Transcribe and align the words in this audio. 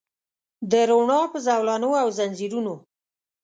د 0.71 0.73
روڼا 0.89 1.21
په 1.31 1.37
زولنو 1.45 1.89
او 2.01 2.07
ځنځیرونو 2.17 2.73